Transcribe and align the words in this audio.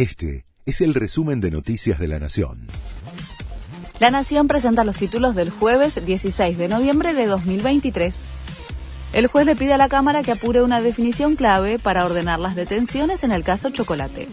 Este 0.00 0.46
es 0.64 0.80
el 0.80 0.94
resumen 0.94 1.42
de 1.42 1.50
Noticias 1.50 1.98
de 1.98 2.08
la 2.08 2.18
Nación. 2.18 2.68
La 3.98 4.10
Nación 4.10 4.48
presenta 4.48 4.82
los 4.82 4.96
títulos 4.96 5.34
del 5.34 5.50
jueves 5.50 6.02
16 6.02 6.56
de 6.56 6.68
noviembre 6.68 7.12
de 7.12 7.26
2023. 7.26 8.24
El 9.12 9.26
juez 9.26 9.44
le 9.44 9.56
pide 9.56 9.74
a 9.74 9.76
la 9.76 9.90
Cámara 9.90 10.22
que 10.22 10.32
apure 10.32 10.62
una 10.62 10.80
definición 10.80 11.36
clave 11.36 11.78
para 11.78 12.06
ordenar 12.06 12.38
las 12.38 12.56
detenciones 12.56 13.24
en 13.24 13.32
el 13.32 13.44
caso 13.44 13.68
Chocolate. 13.68 14.26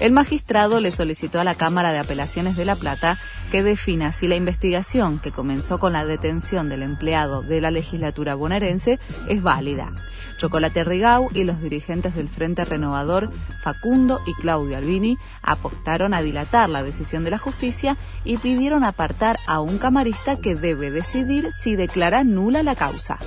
El 0.00 0.12
magistrado 0.12 0.78
le 0.78 0.92
solicitó 0.92 1.40
a 1.40 1.44
la 1.44 1.56
Cámara 1.56 1.90
de 1.90 1.98
Apelaciones 1.98 2.56
de 2.56 2.64
La 2.64 2.76
Plata 2.76 3.18
que 3.50 3.64
defina 3.64 4.12
si 4.12 4.28
la 4.28 4.36
investigación 4.36 5.18
que 5.18 5.32
comenzó 5.32 5.78
con 5.78 5.92
la 5.92 6.04
detención 6.04 6.68
del 6.68 6.82
empleado 6.84 7.42
de 7.42 7.60
la 7.60 7.72
legislatura 7.72 8.36
bonaerense 8.36 9.00
es 9.28 9.42
válida. 9.42 9.90
Chocolate 10.38 10.84
Rigau 10.84 11.30
y 11.34 11.42
los 11.42 11.60
dirigentes 11.60 12.14
del 12.14 12.28
Frente 12.28 12.64
Renovador, 12.64 13.32
Facundo 13.60 14.20
y 14.24 14.34
Claudio 14.40 14.76
Albini, 14.76 15.16
apostaron 15.42 16.14
a 16.14 16.22
dilatar 16.22 16.68
la 16.68 16.84
decisión 16.84 17.24
de 17.24 17.30
la 17.30 17.38
justicia 17.38 17.96
y 18.24 18.36
pidieron 18.36 18.84
apartar 18.84 19.36
a 19.48 19.58
un 19.58 19.78
camarista 19.78 20.36
que 20.36 20.54
debe 20.54 20.92
decidir 20.92 21.52
si 21.52 21.74
declara 21.74 22.22
nula 22.22 22.62
la 22.62 22.76
causa. 22.76 23.18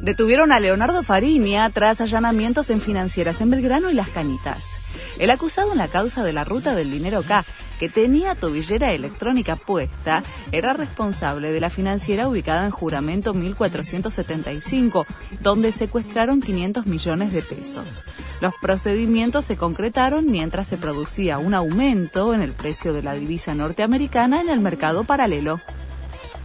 Detuvieron 0.00 0.52
a 0.52 0.60
Leonardo 0.60 1.02
Fariña 1.02 1.68
tras 1.70 2.00
allanamientos 2.00 2.70
en 2.70 2.80
financieras 2.80 3.40
en 3.40 3.50
Belgrano 3.50 3.90
y 3.90 3.94
Las 3.94 4.08
Canitas. 4.08 4.76
El 5.18 5.30
acusado 5.30 5.72
en 5.72 5.78
la 5.78 5.88
causa 5.88 6.22
de 6.22 6.32
la 6.32 6.44
ruta 6.44 6.74
del 6.74 6.90
dinero 6.90 7.22
K, 7.22 7.44
que 7.80 7.88
tenía 7.88 8.34
tobillera 8.34 8.92
electrónica 8.92 9.56
puesta, 9.56 10.22
era 10.52 10.72
responsable 10.72 11.50
de 11.50 11.60
la 11.60 11.70
financiera 11.70 12.28
ubicada 12.28 12.64
en 12.64 12.70
Juramento 12.70 13.34
1475, 13.34 15.06
donde 15.40 15.72
secuestraron 15.72 16.40
500 16.40 16.86
millones 16.86 17.32
de 17.32 17.42
pesos. 17.42 18.04
Los 18.40 18.54
procedimientos 18.60 19.44
se 19.44 19.56
concretaron 19.56 20.26
mientras 20.26 20.68
se 20.68 20.76
producía 20.76 21.38
un 21.38 21.54
aumento 21.54 22.32
en 22.32 22.42
el 22.42 22.52
precio 22.52 22.92
de 22.92 23.02
la 23.02 23.14
divisa 23.14 23.54
norteamericana 23.54 24.40
en 24.40 24.50
el 24.50 24.60
mercado 24.60 25.02
paralelo. 25.02 25.60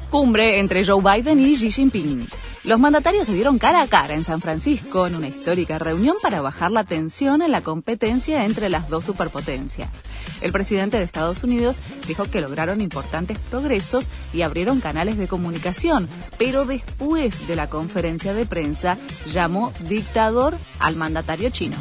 Cumbre 0.09 0.59
entre 0.59 0.85
Joe 0.85 1.01
Biden 1.01 1.39
y 1.39 1.55
Xi 1.55 1.71
Jinping. 1.71 2.27
Los 2.63 2.79
mandatarios 2.79 3.27
se 3.27 3.33
dieron 3.33 3.59
cara 3.59 3.81
a 3.81 3.87
cara 3.87 4.13
en 4.13 4.23
San 4.23 4.39
Francisco 4.39 5.05
en 5.05 5.15
una 5.15 5.27
histórica 5.27 5.79
reunión 5.79 6.15
para 6.21 6.41
bajar 6.41 6.71
la 6.71 6.85
tensión 6.85 7.41
en 7.41 7.51
la 7.51 7.59
competencia 7.59 8.45
entre 8.45 8.69
las 8.69 8.87
dos 8.87 9.03
superpotencias. 9.03 10.05
El 10.39 10.53
presidente 10.53 10.95
de 10.95 11.03
Estados 11.03 11.43
Unidos 11.43 11.81
dijo 12.07 12.23
que 12.23 12.39
lograron 12.39 12.79
importantes 12.79 13.37
progresos 13.37 14.09
y 14.33 14.43
abrieron 14.43 14.79
canales 14.79 15.17
de 15.17 15.27
comunicación, 15.27 16.07
pero 16.37 16.63
después 16.63 17.47
de 17.47 17.57
la 17.57 17.67
conferencia 17.67 18.33
de 18.33 18.45
prensa 18.45 18.97
llamó 19.29 19.73
dictador 19.81 20.57
al 20.79 20.95
mandatario 20.95 21.49
chino. 21.49 21.75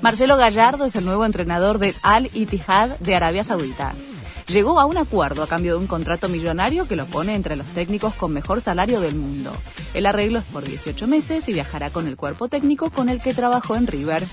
Marcelo 0.00 0.38
Gallardo 0.38 0.86
es 0.86 0.96
el 0.96 1.04
nuevo 1.04 1.26
entrenador 1.26 1.78
del 1.78 1.94
Al 2.02 2.30
Ittihad 2.32 2.98
de 3.00 3.14
Arabia 3.14 3.44
Saudita 3.44 3.92
llegó 4.48 4.80
a 4.80 4.86
un 4.86 4.96
acuerdo 4.96 5.42
a 5.42 5.46
cambio 5.46 5.74
de 5.74 5.80
un 5.80 5.86
contrato 5.86 6.28
millonario 6.28 6.88
que 6.88 6.96
lo 6.96 7.06
pone 7.06 7.34
entre 7.34 7.56
los 7.56 7.66
técnicos 7.68 8.14
con 8.14 8.32
mejor 8.32 8.60
salario 8.60 9.00
del 9.00 9.14
mundo. 9.14 9.52
El 9.94 10.06
arreglo 10.06 10.38
es 10.38 10.44
por 10.46 10.64
18 10.64 11.06
meses 11.06 11.48
y 11.48 11.52
viajará 11.52 11.90
con 11.90 12.08
el 12.08 12.16
cuerpo 12.16 12.48
técnico 12.48 12.90
con 12.90 13.08
el 13.08 13.20
que 13.20 13.34
trabajó 13.34 13.76
en 13.76 13.86
River. 13.86 14.24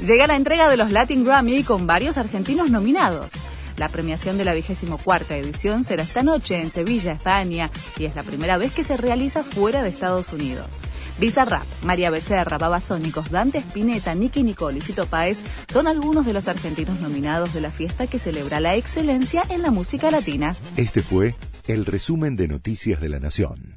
Llega 0.00 0.26
la 0.26 0.36
entrega 0.36 0.68
de 0.68 0.76
los 0.76 0.90
Latin 0.90 1.24
Grammy 1.24 1.62
con 1.62 1.86
varios 1.86 2.18
argentinos 2.18 2.70
nominados. 2.70 3.32
La 3.76 3.88
premiación 3.88 4.38
de 4.38 4.44
la 4.44 4.54
vigésimo 4.54 4.98
cuarta 4.98 5.36
edición 5.36 5.84
será 5.84 6.02
esta 6.02 6.22
noche 6.22 6.60
en 6.60 6.70
Sevilla, 6.70 7.12
España, 7.12 7.70
y 7.98 8.04
es 8.04 8.14
la 8.14 8.22
primera 8.22 8.58
vez 8.58 8.72
que 8.72 8.84
se 8.84 8.96
realiza 8.96 9.42
fuera 9.42 9.82
de 9.82 9.88
Estados 9.88 10.32
Unidos. 10.32 10.84
Rap, 11.46 11.64
María 11.82 12.10
Becerra, 12.10 12.58
Babasónicos, 12.58 13.30
Dante 13.30 13.58
Spinetta, 13.58 14.14
Nicky 14.14 14.42
Nicole 14.42 14.78
y 14.78 14.80
Fito 14.80 15.06
Páez 15.06 15.40
son 15.72 15.86
algunos 15.86 16.26
de 16.26 16.32
los 16.32 16.48
argentinos 16.48 17.00
nominados 17.00 17.54
de 17.54 17.60
la 17.60 17.70
fiesta 17.70 18.06
que 18.06 18.18
celebra 18.18 18.60
la 18.60 18.74
excelencia 18.74 19.44
en 19.48 19.62
la 19.62 19.70
música 19.70 20.10
latina. 20.10 20.54
Este 20.76 21.02
fue 21.02 21.34
el 21.66 21.86
resumen 21.86 22.36
de 22.36 22.48
Noticias 22.48 23.00
de 23.00 23.08
la 23.08 23.20
Nación. 23.20 23.71